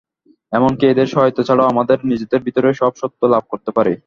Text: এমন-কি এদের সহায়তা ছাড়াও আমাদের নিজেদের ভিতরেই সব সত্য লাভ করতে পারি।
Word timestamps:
এমন-কি 0.53 0.85
এদের 0.87 1.07
সহায়তা 1.07 1.41
ছাড়াও 1.47 1.71
আমাদের 1.73 1.97
নিজেদের 2.03 2.39
ভিতরেই 2.47 2.75
সব 2.81 2.91
সত্য 3.01 3.21
লাভ 3.33 3.43
করতে 3.51 3.71
পারি। 3.77 3.93